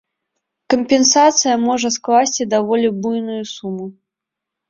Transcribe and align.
Кампенсацыя 0.73 1.57
можа 1.67 1.91
скласці 1.97 2.49
даволі 2.55 2.87
буйную 3.05 3.39
суму. 3.55 3.85